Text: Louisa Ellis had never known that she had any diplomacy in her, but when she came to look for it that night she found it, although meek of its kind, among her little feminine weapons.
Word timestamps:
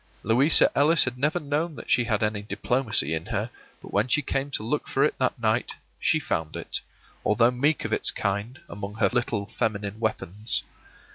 Louisa 0.23 0.71
Ellis 0.75 1.03
had 1.03 1.15
never 1.15 1.39
known 1.39 1.75
that 1.75 1.91
she 1.91 2.05
had 2.05 2.23
any 2.23 2.41
diplomacy 2.41 3.13
in 3.13 3.27
her, 3.27 3.51
but 3.83 3.93
when 3.93 4.07
she 4.07 4.23
came 4.23 4.49
to 4.49 4.63
look 4.63 4.87
for 4.87 5.03
it 5.03 5.13
that 5.19 5.39
night 5.39 5.73
she 5.99 6.19
found 6.19 6.55
it, 6.55 6.81
although 7.23 7.51
meek 7.51 7.85
of 7.85 7.93
its 7.93 8.09
kind, 8.09 8.61
among 8.67 8.95
her 8.95 9.09
little 9.09 9.45
feminine 9.45 9.99
weapons. 9.99 10.63